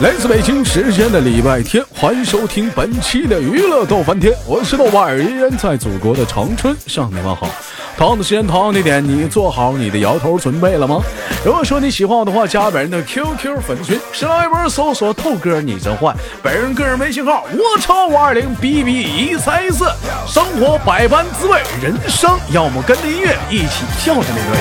[0.00, 7.48] 来自北京时间的礼拜天，欢迎收听本期的娱乐逗翻天，我是豆瓣儿，依然在祖国的长春向你们好。
[7.96, 11.00] 同样的时间，同样的点，你做好你的摇头准备了吗？
[11.44, 16.12] 如果说你喜欢我的话，加本人的 QQ 粉丝群，新浪微博搜索豆哥你真坏，
[16.42, 19.84] 本人个人微信号我超五二零 B B 一三一四。
[20.26, 24.58] 生活百般滋味，人生要么跟着音乐一起笑着面对。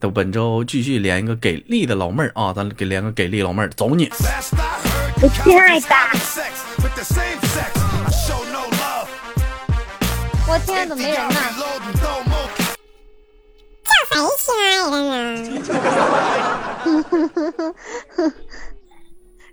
[0.00, 4.10] 等本周继续连一个给力的老妹儿啊，咱给连个给力老妹儿，走你！
[5.20, 5.86] 我亲爱的，
[10.46, 11.34] 我亲爱的没人呢，
[13.84, 15.10] 叫谁亲爱的呢？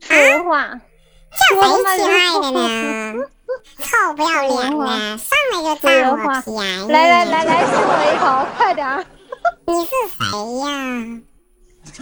[0.01, 0.07] 实
[0.43, 0.69] 话，
[1.33, 2.59] 叫谁亲爱的呢？
[3.79, 4.85] 臭不要脸的，
[5.17, 6.11] 上来就占我
[6.45, 6.85] 便宜！
[6.93, 8.23] 来来来来，亲我一口，
[8.55, 9.03] 快点儿！
[9.65, 10.21] 你是谁
[10.59, 10.63] 呀？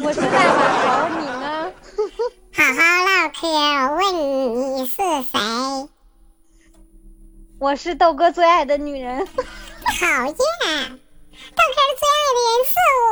[0.04, 1.72] 我是大马猴，你呢？
[2.56, 5.90] 好好唠嗑，我问你你是谁？
[7.60, 9.26] 我是豆哥最爱的女人。
[9.26, 10.38] 讨厌，豆
[11.74, 13.12] 哥最爱的人是我。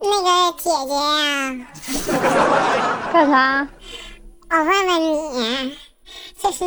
[0.00, 1.66] 那个姐姐呀，
[3.12, 3.68] 干啥？
[4.50, 5.76] 我问问你，
[6.40, 6.64] 就是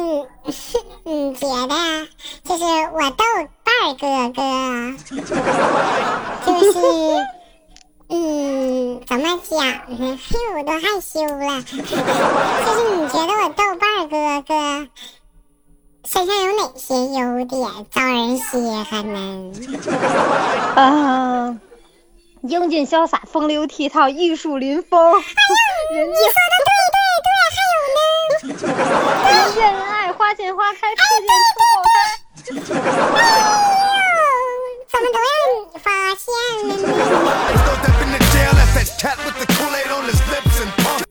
[1.03, 1.75] 你觉得，
[2.43, 3.23] 就是我豆
[3.63, 4.41] 瓣哥哥，
[6.45, 6.75] 就是
[8.09, 9.57] 嗯，怎么讲
[9.97, 10.19] 呢？
[10.27, 11.61] 嘿，我都害羞了。
[11.61, 14.53] 就是你觉得我豆瓣哥哥
[16.03, 18.43] 身上有哪些优点招人稀
[18.83, 19.53] 罕呢？
[20.75, 21.57] 啊，
[22.41, 25.13] 英俊潇洒，风流倜傥，玉树临风。
[25.13, 25.23] 哎呀，
[25.91, 26.70] 你说的对。
[28.41, 28.67] 人见
[29.55, 31.93] 人爱，花见花开，车见车爆胎。
[33.15, 33.45] 哎呦，
[34.89, 35.29] 怎么都让
[35.61, 35.85] 你发
[36.17, 36.25] 现
[36.67, 36.83] 了呢？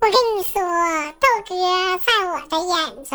[0.00, 0.54] 我跟你说，
[1.20, 1.50] 豆哥
[1.98, 2.74] 在我的眼
[3.04, 3.14] 中，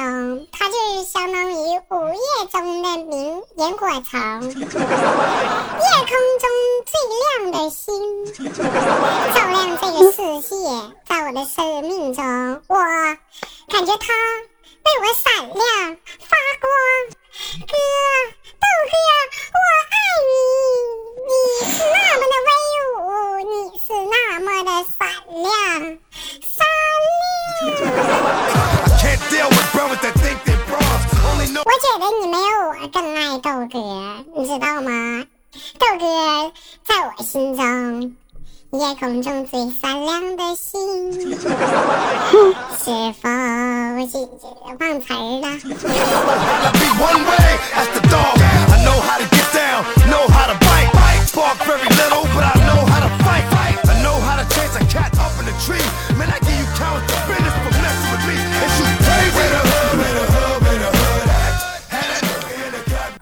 [0.54, 1.54] 他就是相当于
[1.90, 6.10] 午夜中的明萤火虫，夜空
[6.40, 6.48] 中
[6.86, 7.84] 最亮的星，
[9.34, 10.56] 照亮这个世界。
[11.06, 12.24] 在我的生命中，
[12.68, 12.78] 我
[13.68, 16.70] 感觉它为我闪亮发光。
[17.60, 17.74] 哥，
[18.62, 18.94] 豆哥，
[19.54, 19.58] 我
[19.92, 19.94] 爱
[20.26, 20.34] 你，
[21.26, 21.30] 你
[21.72, 22.50] 是那么的威
[22.94, 22.98] 武，
[23.50, 25.00] 你是那么的闪
[25.42, 25.50] 亮，
[26.42, 26.56] 闪
[27.06, 27.18] 亮。
[31.66, 33.76] 我觉得你没有我更爱豆哥，
[34.36, 35.26] 你知道吗？
[35.80, 36.04] 豆哥
[36.84, 38.16] 在我心中，
[38.78, 41.32] 夜空中最闪亮的星。
[42.78, 43.30] 是否
[44.08, 44.28] 记
[44.80, 45.48] 忘词儿了？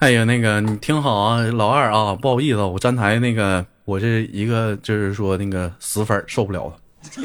[0.00, 6.72] 哎呀，那个你听好啊，老二啊，不好意思，我站台那个我是一个就是说那个死粉受不了了。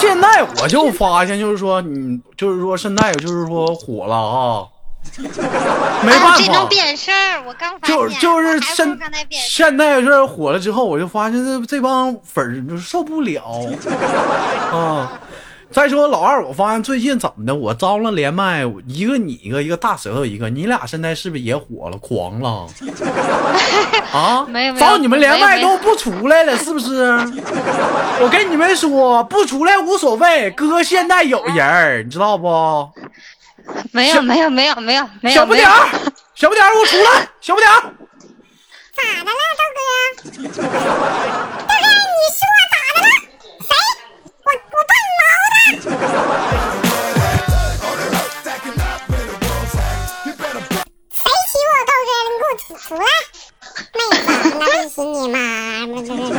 [0.00, 4.66] 现在我就发现，就是说你就是说现在就是说火了啊，
[6.02, 6.66] 没办啊，这能法。
[6.66, 8.98] 变事儿，我刚发现，就就是现
[9.30, 13.44] 现在这火了之后，我就发现这这帮粉儿就受不了
[14.72, 15.20] 啊。
[15.72, 22.66] 再说老二，我发现最近怎么的，我招了连麦，一个你一个，一个大舌头一个，你俩现在是不是也火了，狂了？
[24.12, 24.44] 啊？
[24.48, 27.02] 没有没有找你们连麦都不出来了，是不是？
[28.20, 32.90] 我跟你们说，不出来无所谓，哥现在有人儿，你知道不？
[33.92, 35.88] 没有没有没有没有没有没有小不点儿，
[36.34, 37.80] 小不点儿，给我出来，小不点儿。
[38.92, 39.80] 咋的了，豆哥？
[40.42, 40.58] 豆哥，你说
[42.72, 43.06] 咋的了？
[43.60, 43.72] 谁？
[44.42, 45.22] 我我笨毛
[45.54, 45.60] 的。
[45.80, 45.96] 谁欺负
[51.72, 52.24] 我豆哥了？
[52.28, 53.04] 你给我出出来！
[54.60, 56.36] 妹子，那不是你妈？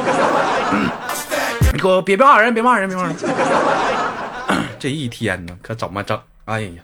[1.73, 3.15] 你给我别别骂人，别骂人，别骂人。
[4.77, 6.19] 这一天呢，可怎么整？
[6.45, 6.83] 哎呀，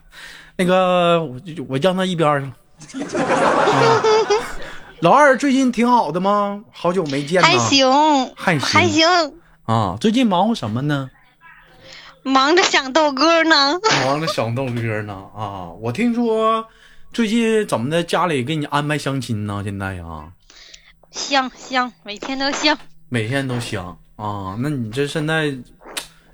[0.56, 1.40] 那个我
[1.70, 2.42] 我让他一边儿
[2.88, 3.06] 去了。
[3.06, 4.02] 啊
[5.02, 6.64] 老二最近挺好的吗？
[6.74, 7.48] 好久没见了。
[7.48, 7.88] 还行，
[8.36, 9.08] 还行还行，
[9.66, 11.12] 啊，最近忙活什么呢？
[12.28, 13.80] 忙着想豆哥呢。
[14.06, 15.70] 忙着想豆哥呢 啊！
[15.80, 16.68] 我听说
[17.14, 19.62] 最近怎么的，家里给你安排相亲呢？
[19.64, 20.32] 现在呀，
[21.12, 22.78] 香香，每天都香。
[23.08, 24.58] 每天都香啊。
[24.60, 25.56] 那你这现在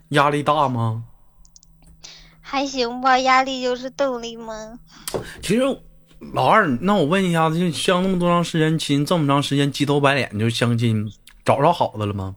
[0.10, 1.04] 压力大吗？
[2.42, 4.80] 还行吧，压力就是动力嘛。
[5.44, 5.62] 其实
[6.34, 11.12] 老二，那我问一下子，就相那么多长时间亲，这么长时间鸡头白脸就相亲，
[11.46, 12.36] 找着好的了吗？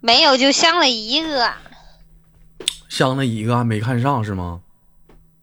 [0.00, 1.52] 没有，就相了一个。
[2.88, 4.60] 相了一个还没看上是吗？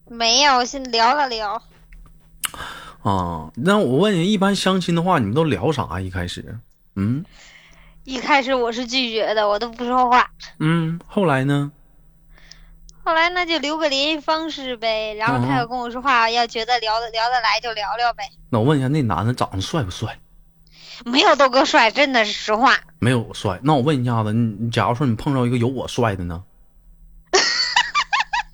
[0.10, 1.62] 没有，先聊了聊。
[3.02, 6.00] 啊，那我问你，一般相亲的话，你们都聊啥？
[6.00, 6.58] 一开始，
[6.96, 7.24] 嗯
[8.04, 10.30] 一开始我是拒绝的，我都不说话。
[10.60, 11.72] 嗯，后来呢？
[13.04, 18.30] 后来那就留个联系方式呗，然后他嗯要跟我说话，要觉得聊得聊得来就聊聊呗。
[18.50, 20.20] 那我问一下，那男的长得帅不帅？
[21.04, 22.80] 没有豆哥帅，真的是实话。
[23.00, 23.60] 没有我帅。
[23.64, 26.44] 那我问一下子，你你假如说你碰到一个有我帅的呢？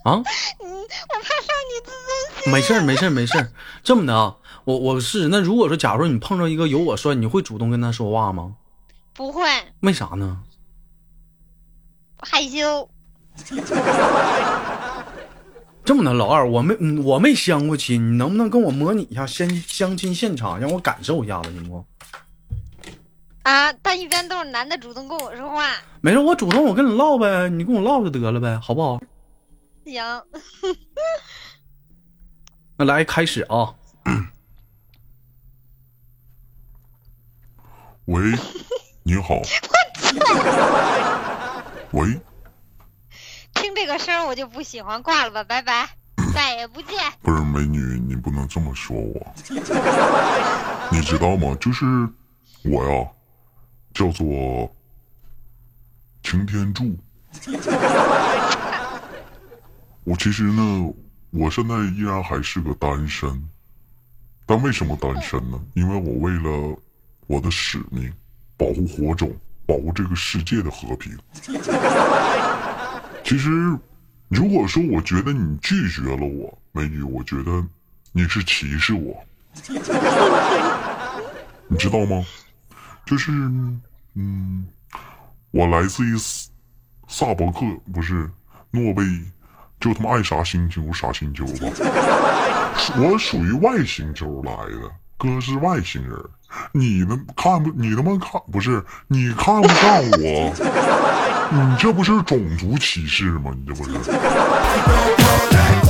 [0.03, 0.13] 啊？
[0.13, 2.51] 嗯，我怕伤你自尊心。
[2.53, 3.51] 没事儿，没事儿，没事儿。
[3.83, 8.55] 这么的啊，我我是那如果说，假如说你碰着一个有我帅，你会主动跟他说话吗？
[9.13, 9.43] 不会
[9.81, 10.39] 为啥呢？
[12.19, 12.89] 害羞。
[15.83, 21.83] 这么的，老二，我没嗯我没相过亲，你能不能跟我模拟一下相相亲现场，让我感受一下子，行不？
[23.43, 25.71] 啊，但一般都是男的主动跟我说话。
[26.01, 29.01] 没事，我主动我跟你唠呗，你跟我唠就得了呗，好不好？
[29.91, 30.23] 行，
[32.77, 33.75] 那来开始啊，
[38.05, 38.21] 喂，
[39.03, 39.41] 你好。
[41.91, 42.21] 喂，
[43.53, 45.89] 听这个声儿我就不喜欢，挂了吧，拜拜，
[46.33, 46.97] 再也不见。
[47.21, 49.33] 不是美女，你不能这么说我。
[50.89, 51.53] 你知道吗？
[51.59, 51.85] 就是
[52.63, 53.11] 我呀，
[53.93, 54.73] 叫做
[56.23, 56.97] 擎天柱。
[60.03, 60.93] 我其实呢，
[61.29, 63.29] 我现在依然还是个单身。
[64.45, 65.59] 但为什么单身呢？
[65.75, 66.77] 因为我为了
[67.27, 68.11] 我的使命，
[68.57, 69.31] 保护火种，
[69.65, 71.17] 保护这个世界的和平。
[73.23, 73.49] 其实，
[74.27, 77.65] 如果说我觉得你拒绝了我，美女，我觉得
[78.11, 79.23] 你是歧视我，
[81.69, 82.25] 你知道吗？
[83.05, 83.31] 就是，
[84.15, 84.65] 嗯，
[85.51, 86.49] 我来自于萨
[87.07, 87.59] 萨博克，
[87.93, 88.29] 不是
[88.71, 89.03] 诺贝，
[89.81, 91.67] 就他妈爱啥星球啥星球吧。
[92.97, 96.17] 我属于外星球来的，哥是外星人，
[96.71, 100.53] 你能看不，你他妈看不是，你看不上我，
[101.51, 103.51] 你这不是种族歧视吗？
[103.55, 103.91] 你这不是？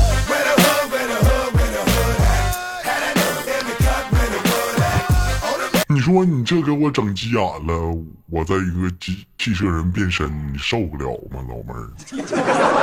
[5.92, 7.98] 你说你这给我整急眼了，
[8.28, 11.92] 我在一个机汽车人变身，你受不了吗，老妹儿？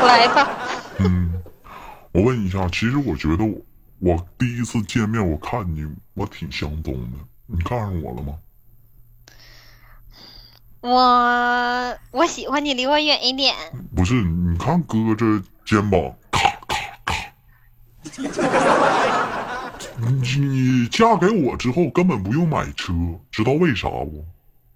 [0.06, 0.46] 来吧，
[0.98, 1.32] 嗯，
[2.12, 3.58] 我问一下，其实我觉得我
[4.00, 7.16] 我第一次见面，我看你我挺相中的，
[7.46, 8.34] 你看上我了吗？
[10.80, 13.54] 我我喜欢你，离我远一点。
[13.96, 16.76] 不是，你看哥这肩膀，咔咔
[17.06, 17.14] 咔。
[20.00, 22.92] 你你嫁给我之后根本不用买车，
[23.32, 24.24] 知道为啥不？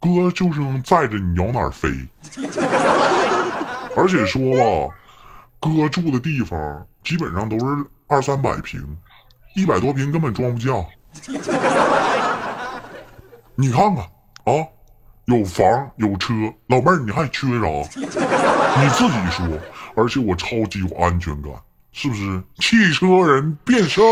[0.01, 1.89] 哥就是能载着你摇哪儿飞。
[3.97, 4.95] 而且说吧，
[5.61, 8.85] 哥住的地方基本上都是二三百平，
[9.55, 10.73] 一百多平根本装不下。
[13.55, 14.05] 你看看
[14.45, 14.67] 啊，
[15.27, 15.65] 有房
[15.97, 16.35] 有车，
[16.67, 17.67] 老妹儿你还缺啥？
[17.97, 19.47] 你自己说。
[19.95, 21.53] 而且我超级有安全感，
[21.93, 22.43] 是不是？
[22.59, 24.03] 汽车人变身。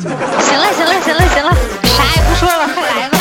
[0.00, 3.18] 行了行了行了行了，啥也不说了，快来吧。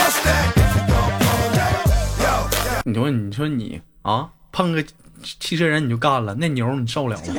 [2.86, 4.84] 你说你说你啊，碰个
[5.40, 7.24] 汽车人你就干了，那牛你受了吗？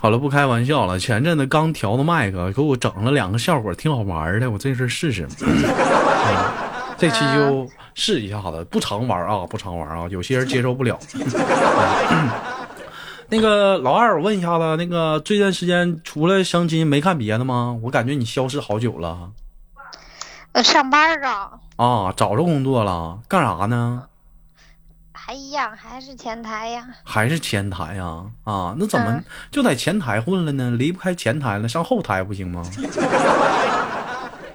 [0.00, 0.98] 好了，不开玩笑了。
[0.98, 4.50] 前阵子刚调的麦克，给我整了两个效果，挺好玩的。
[4.50, 5.28] 我这事试试、啊
[7.02, 10.96] 这期就试一下子，不常玩啊，不常玩啊，有些人接受不了。
[13.28, 17.76] 那个老二，我问一下子，那个这段时间除了相亲没看别的吗？
[17.82, 19.30] 我感觉你消失好久了
[20.52, 24.04] 呃，上班啊，啊，找着工作了，干啥呢？
[25.12, 26.86] 还一样，还是前台呀。
[27.02, 28.76] 还是前台呀、啊？
[28.78, 30.70] 那怎么嗯就在前台混了呢？
[30.70, 32.62] 离不开前台了，上后台不行吗？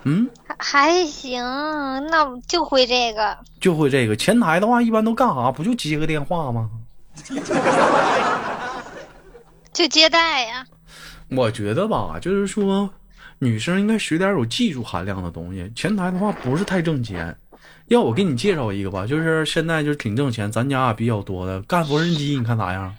[0.03, 1.41] 嗯，还行，
[2.09, 3.37] 那我就会这个。
[3.59, 5.51] 就会这个前台的话，一般都干啥？
[5.51, 6.69] 不就接个电话吗？
[9.71, 10.65] 就接待呀。
[11.29, 12.89] 我觉得吧，就是说，
[13.39, 15.71] 女生应该学点有技术含量的东西。
[15.75, 17.35] 前台的话不是太挣钱。
[17.87, 22.93] 要我给你介绍一个吧，就是现在就是挺挣钱，咱家比较多的干缝纫机，你看咋样？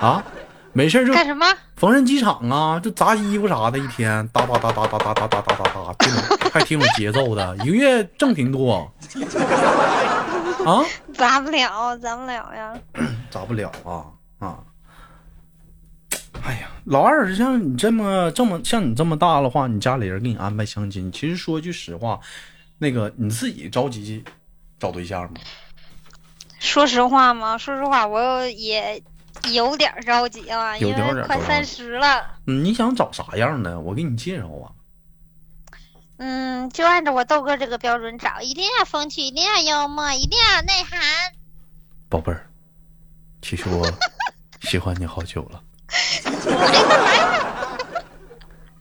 [0.00, 0.24] 啊，
[0.72, 1.46] 没事就干什么？
[1.76, 5.96] 缝纫机厂啊，就砸衣服啥的，一天哒哒哒哒哒哒哒哒哒哒
[6.52, 8.90] 还挺有节奏的，一个月挣挺多。
[10.64, 10.80] 啊？
[11.14, 12.74] 砸不了，砸不了呀。
[13.30, 14.06] 砸不了啊
[14.38, 14.58] 啊！
[16.42, 22.18] 哎呀，老二，像你这么这么像你这么大的话，你家里人给你安排相亲，其实说句实话，
[22.78, 24.24] 那个你自己着急
[24.78, 25.40] 找对象吗？
[26.58, 29.02] 说实话吗，说实话，我也
[29.50, 32.24] 有点着急了，因有点为快三十了。
[32.46, 33.80] 嗯，你想找啥样的？
[33.80, 34.70] 我给你介绍啊。
[36.18, 41.00] 嗯，就按照我豆哥这个标准找，一定要风趣，一定要幽默，一定要有内涵。
[42.08, 42.46] 宝贝儿，
[43.40, 43.90] 其实我
[44.60, 45.60] 喜欢你好久了。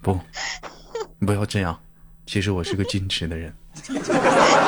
[0.01, 0.19] 不，
[1.17, 1.79] 你不要这样。
[2.27, 3.55] 其实我是个矜持的人。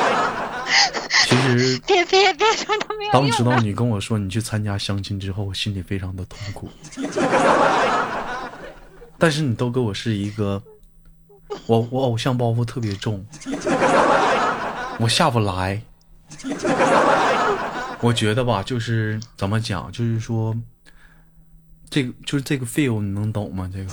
[1.34, 3.42] 其实别别别说他没有当知。
[3.42, 6.70] 道你跟我说你去参加相亲之后，我心里非常的痛苦。
[9.18, 10.62] 但是你都给我是一个，
[11.66, 13.24] 我我偶像包袱特别重，
[14.98, 15.82] 我下不来。
[18.00, 20.54] 我觉得吧，就是怎么讲，就是说，
[21.90, 23.68] 这个就是这个 feel，你能懂吗？
[23.72, 23.90] 这个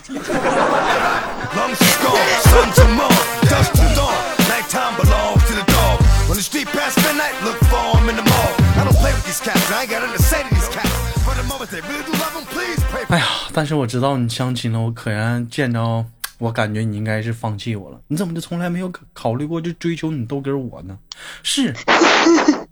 [13.07, 16.05] 哎呀，但是我知道你相亲了，我可然见着，
[16.38, 17.97] 我感觉你应该是放弃我了。
[18.09, 20.97] 你怎么就从来没有考考虑过就追求你豆哥我呢？
[21.43, 21.73] 是，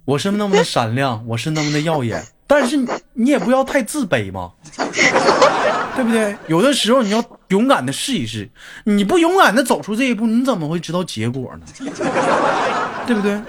[0.03, 2.75] 我是那么的闪亮，我是那么的耀眼，但是
[3.13, 4.51] 你也不要太自卑嘛，
[5.95, 6.35] 对不对？
[6.47, 8.49] 有的时候你要勇敢的试一试，
[8.83, 11.65] 你不勇敢的走出这一步，你怎么会知道结果呢？
[13.07, 13.41] 对不对？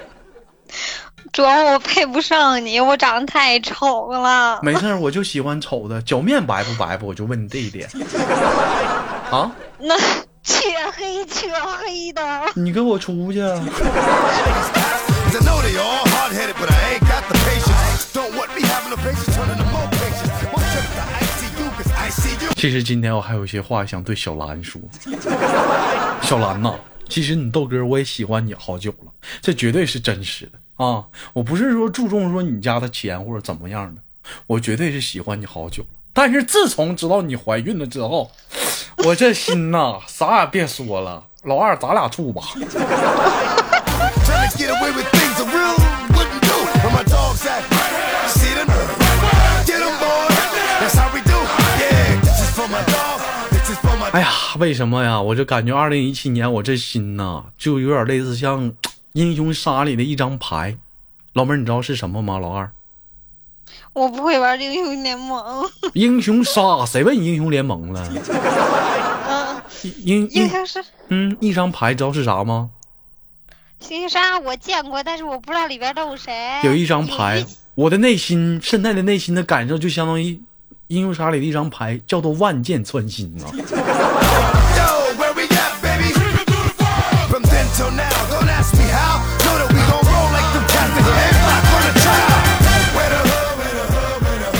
[1.32, 4.60] 主要我配不上你， 我长得太丑了。
[4.62, 7.88] 没事，我就喜欢丑的，脚面白不白不，我就问你这一点。
[9.30, 9.50] 啊？
[9.78, 9.94] 那。
[10.42, 10.56] 黢
[10.96, 12.22] 黑黢黑的。
[12.54, 13.40] 你跟我出去。
[22.56, 24.80] 其实今天我还有些话想对小兰说。
[26.22, 26.74] 小兰呐，
[27.08, 30.52] 其实你豆哥我也喜欢你好久了，这绝对是真实的。
[30.80, 34.00] 啊，我不是说注重说你家的钱或者怎么样的，
[34.46, 35.88] 我绝对是喜欢你好久了。
[36.14, 38.30] 但是自从知道你怀孕了之后，
[39.04, 42.42] 我这心呐，啥也别说了，老二咱俩住吧。
[54.12, 55.20] 哎呀，为什么呀？
[55.20, 58.72] 我就感觉二零一七年我这心呐，就有点类似像。
[59.12, 60.76] 英雄杀里的一张牌。
[61.32, 62.38] 老妹儿，你知道是什么吗？
[62.38, 62.72] 老二，
[63.92, 65.64] 我不会玩英雄联盟。
[65.94, 68.08] 英雄杀，谁问英雄联盟了？
[69.28, 69.62] 嗯，
[70.02, 72.70] 英英英雄是嗯，一张牌知道是啥吗？
[73.78, 76.32] 星杀我见过，但是我不知道里边都有谁。
[76.64, 80.40] 有一张牌，我的内心现在的内心的感受就相当于
[80.88, 83.46] 英雄杀里的一张牌，叫做万箭穿心啊！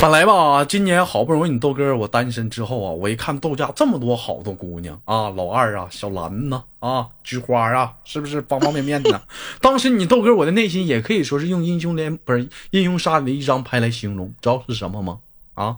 [0.00, 9.20] 本来吧，今年好不容易你豆哥我单身之后啊，我一看豆家这么多好的姑娘啊，老二啊，小兰呐啊，菊花啊，是不是方方面面的？
[9.60, 15.18] 当时你豆哥我的内心也可以说是用英雄联不是英雄杀里的一张牌来形容，知道是什么吗？
[15.52, 15.76] 啊，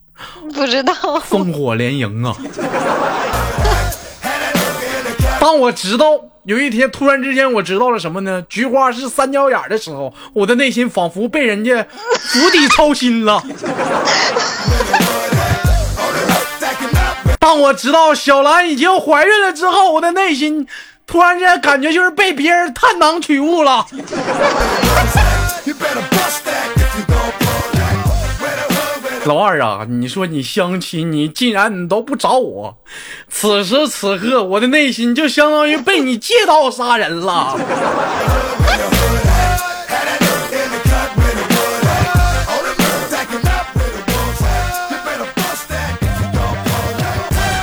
[0.52, 0.92] 不知道。
[0.92, 2.36] 烽火连营啊！
[5.40, 6.04] 当我知道
[6.44, 8.42] 有一天突然之间我知道了什么呢？
[8.48, 11.86] 菊花是三角眼的时候，我的内心仿佛被人家
[12.18, 13.40] 釜底抽薪了。
[17.38, 20.66] 当我知道小兰已经怀孕了之后，我的内心
[21.06, 23.86] 突然间感觉就是被别人探囊取物了。
[29.24, 32.76] 老二啊，你说你相亲，你竟然你都不找我，
[33.28, 37.56] 此时此刻我的内心就相当于被你借刀杀人了。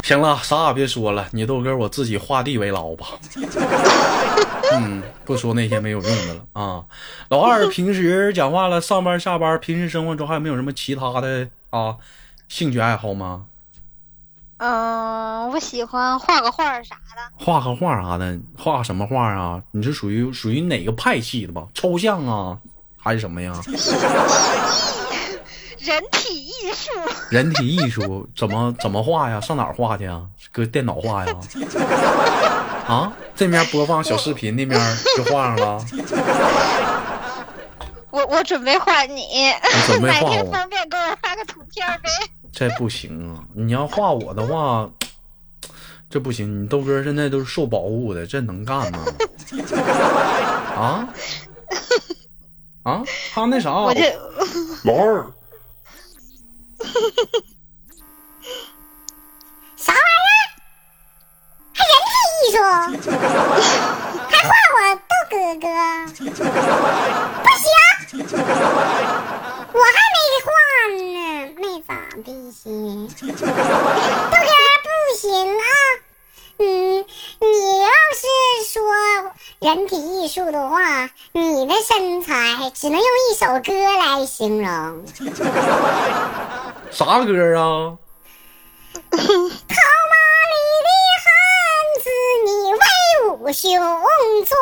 [0.09, 3.09] 行了，啥也别说了，你豆哥我自己画地为牢吧。
[4.73, 6.83] 嗯，不说那些没有用的了啊。
[7.29, 11.95] 老二平时讲话了，上班下班，平时生活中还有没有什么其他的啊
[12.47, 13.45] 兴趣爱好吗？
[14.57, 17.21] 嗯，我喜欢画个画啥的。
[17.37, 19.61] 画个画啥的，画什么画啊？
[19.69, 21.67] 你是属于属于哪个派系的吧？
[21.75, 22.57] 抽象啊，
[22.97, 23.53] 还是什么呀？
[25.79, 26.91] 人体艺术，
[27.29, 29.39] 人体艺术 怎么怎么画呀？
[29.41, 30.21] 上哪儿画去呀？
[30.51, 31.33] 搁电脑画呀？
[32.88, 34.79] 啊，这面播放小视频，那面
[35.15, 35.86] 就画上了。
[38.12, 39.51] 我我准备画你，
[39.86, 42.09] 准备哪画我天方便给我发个图片呗？
[42.51, 43.43] 这不行啊！
[43.53, 44.89] 你要画我的话，
[46.09, 46.63] 这不行。
[46.63, 49.00] 你豆哥现在都是受保护的，这能干吗？
[50.75, 51.07] 啊
[52.83, 54.12] 啊，他那啥，我这
[54.83, 55.25] 老二，
[59.75, 60.03] 啥玩意
[60.35, 60.37] 儿？
[61.73, 62.09] 还人体
[62.41, 62.57] 艺术？
[64.29, 65.67] 还画我豆哥哥？
[67.43, 67.67] 不行，
[69.71, 70.47] 我还没画
[70.95, 71.17] 呢，
[71.57, 71.89] 没咋
[72.23, 73.07] 的行。
[73.07, 73.31] 豆哥
[74.83, 74.87] 不
[75.17, 75.27] 行
[75.57, 75.63] 啊，
[79.59, 85.03] 人体艺术的话，你的身材只能用一首歌来形容。
[86.89, 87.97] 啥歌啊？
[89.11, 90.89] 套马里的
[91.19, 91.27] 汉
[91.99, 92.09] 子，
[92.45, 92.79] 你威
[93.35, 93.69] 武雄
[94.45, 94.55] 壮。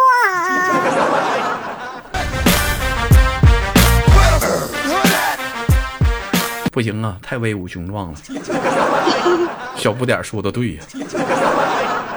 [6.71, 8.17] 不行啊，太威武雄壮了。
[9.77, 10.83] 小不点儿说的对呀、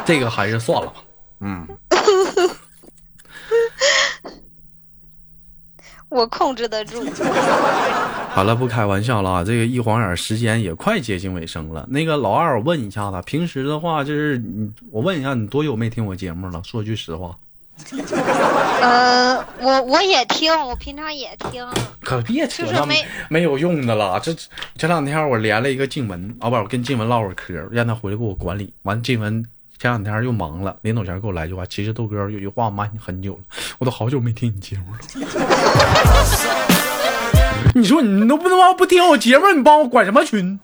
[0.06, 0.94] 这个还是算了吧。
[1.42, 1.68] 嗯，
[6.10, 7.02] 我控制得住。
[8.30, 11.86] 好了，不开玩笑了啊，这个一晃眼时间也快接近尾声了。
[11.88, 16.62] 那个老二，我问一下子，平时的话就是你，我问一下你多久没听我节目了？
[16.64, 17.36] 说句实话，
[18.80, 21.66] 呃，我我也听，我平常也听。
[22.02, 24.20] 可别扯那就是没没有用的了。
[24.20, 24.32] 这
[24.76, 28.72] 这两天我连了一个静文，啊不，我跟静文唠会嗑，让他回来给我管理。
[28.82, 29.44] 完，静文
[29.80, 33.40] 前两天又忙了，临走前给我来句话，其实豆哥有句话我瞒你很久了，
[33.78, 34.98] 我都好久没听你节目了。
[37.74, 40.60] 你说你都不能不听我节目，你帮我管什么群？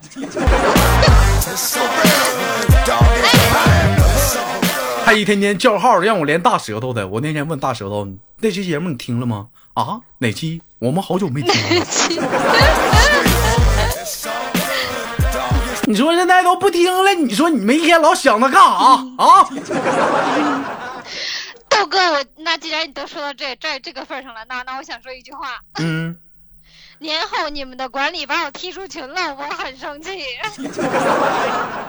[5.02, 7.08] 还一天天叫号让我连大舌头的。
[7.08, 8.06] 我那天问大舌头，
[8.40, 9.46] 那期节目你听了吗？
[9.72, 10.60] 啊，哪期？
[10.78, 11.86] 我们好久没听了。
[15.86, 18.68] 你说现在都不听了，你说你们一天老想他干啥
[19.24, 19.48] 啊？
[21.68, 26.16] 豆哥，我那既然你都说到这这这个份儿上了，那那我想说一句话：嗯，
[26.98, 30.24] 年后你们的管理把我踢出群了，我很生气。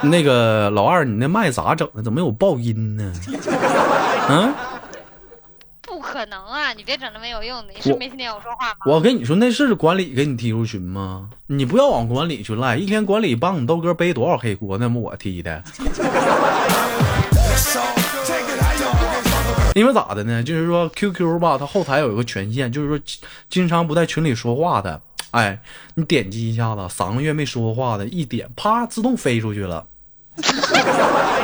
[0.01, 2.03] 那个老二，你那麦咋整的？
[2.03, 3.13] 怎么有爆音呢？
[4.29, 4.53] 嗯，
[5.97, 6.73] 不可能啊！
[6.73, 8.75] 你别整那没有用的，你是没听见我说话吗？
[8.85, 11.27] 我跟你说，那是管理给你踢出群吗？
[11.47, 15.63] 你不要往管理去赖，一天管理帮你豆哥背多少黑锅，那么我踢的。
[19.73, 20.43] 因为咋的呢？
[20.43, 22.99] 就是说 QQ 吧，它后台有一个权限，就是说
[23.49, 25.59] 经常不在群里说话的，哎，
[25.95, 29.87] 你点击一下子，三个月没说话的，一点啪自动飞出去了。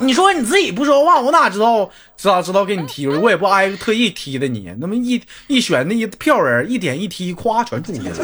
[0.00, 3.18] 你说你自己不说话，我哪知道咋知道给你踢出去？
[3.18, 8.16] 我也不挨个特意踢的你，那么一一选那一票人，一点一踢，咵全出去了。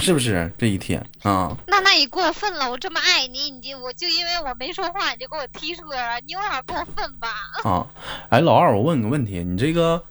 [0.00, 1.54] 是不是这一天啊？
[1.66, 2.70] 那那你过分了！
[2.70, 7.28] 我这么爱你，你就我就因为我没说话，你就给我踢出来了，你有点过分吧？
[7.62, 7.86] 啊，
[8.30, 10.02] 哎，老二，我问你个问题，你这个，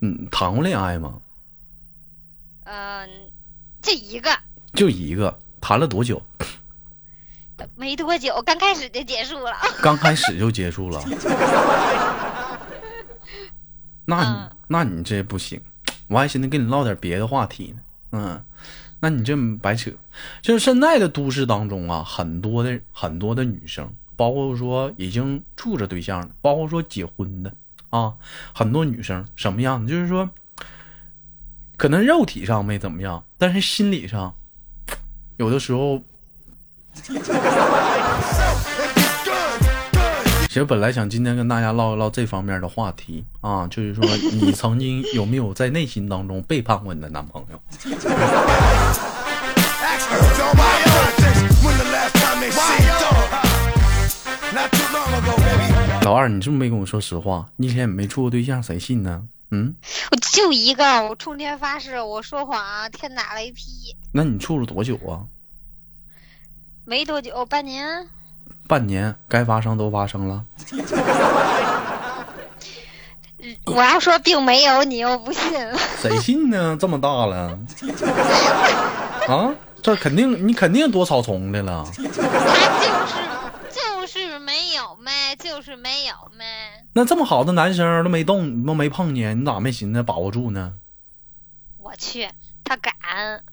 [0.00, 1.16] 嗯，谈过恋爱吗？
[2.64, 3.08] 嗯，
[3.80, 4.30] 这一个
[4.74, 6.20] 就一个，谈了多久？
[7.76, 9.52] 没多久，刚开始就结束了。
[9.80, 11.02] 刚开始就结束了。
[14.06, 15.60] 那你嗯那你这不行，
[16.08, 17.80] 我还寻思跟你唠点别的话题呢。
[18.12, 18.44] 嗯，
[19.00, 19.90] 那你这白扯。
[20.42, 27.54] 就是现在的都市当中啊，很多的很多的女生，包括说已经处着对象的，包括说结婚的
[27.90, 28.14] 啊，
[28.52, 29.90] 很多女生什么样的？
[29.90, 30.28] 就是说，
[31.76, 34.32] 可能肉体上没怎么样，但是心理上，
[35.38, 36.00] 有的时候
[40.48, 47.60] 其实本来想今天跟大家唠一唠这方面的话题啊，就是说你曾经有没有在内心当中背叛过你的男朋友？
[56.02, 57.48] 老二，你是不是没跟我说实话？
[57.56, 59.24] 你以前也没处过对象，谁信呢？
[59.54, 59.76] 嗯，
[60.10, 63.62] 我就一个，我冲天发誓，我说谎天打雷劈。
[64.10, 65.22] 那你处了多久啊？
[66.84, 68.08] 没多久，半年。
[68.66, 70.44] 半年，该发生都发生了。
[73.66, 75.42] 我要说并没有，你又不信。
[76.00, 76.76] 谁信呢？
[76.80, 77.56] 这么大了，
[79.28, 81.86] 啊，这肯定你肯定躲草丛的了。
[85.36, 86.86] 他就是没有呗。
[86.92, 90.74] 那这么好的男生都没动，都没碰你，你咋没寻思把握住呢？
[91.78, 92.28] 我去，
[92.62, 92.94] 他敢。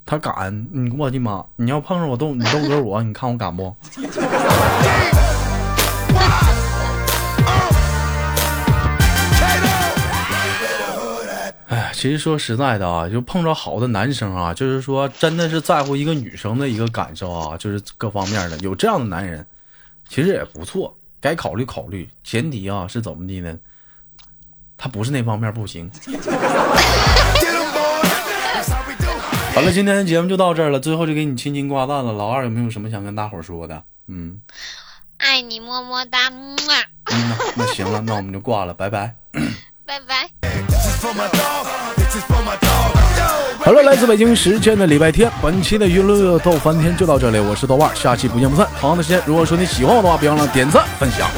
[0.06, 1.44] 他敢，你我的妈！
[1.56, 3.76] 你要碰上我豆，你豆哥我，你看我敢不？
[11.67, 19.48] 哎，其实说实在的啊，就碰着好的男生啊，就是说真的是在乎一个女生的一个感受啊，就是各方面的，有这样的男人，
[20.08, 22.10] 其实也不错，该考虑考虑。
[22.24, 23.58] 前提啊是怎么的呢？
[24.78, 25.90] 他不是那方面不行。
[29.54, 32.12] 好了，今天的节目就到这儿了，最后就给你亲亲挂断了。
[32.14, 33.84] 老二有没有什么想跟大伙儿说的？
[34.08, 34.42] 嗯，
[35.18, 36.82] 爱你么么哒，么啊
[37.12, 39.14] 嗯那那行了，那我们就挂了，拜拜。
[39.86, 40.30] 拜拜。
[43.63, 48.67] 好了，来自北京时间的礼拜天，本期的娱乐逗翻天就到这里，我是豆瓣，下期不见不散。
[48.80, 51.30] 同样的时间，如果说你喜欢我的话，别忘了点赞分享。